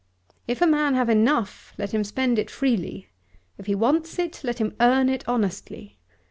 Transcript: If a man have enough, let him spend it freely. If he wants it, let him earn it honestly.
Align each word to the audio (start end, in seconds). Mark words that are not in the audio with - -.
If 0.47 0.63
a 0.63 0.65
man 0.65 0.95
have 0.95 1.09
enough, 1.09 1.73
let 1.77 1.93
him 1.93 2.03
spend 2.03 2.39
it 2.39 2.49
freely. 2.49 3.09
If 3.59 3.67
he 3.67 3.75
wants 3.75 4.17
it, 4.17 4.41
let 4.43 4.57
him 4.57 4.75
earn 4.79 5.09
it 5.09 5.23
honestly. 5.27 5.99